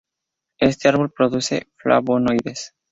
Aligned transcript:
Este 0.59 0.89
árbol 0.89 1.11
produce 1.11 1.67
flavonoides. 1.75 2.73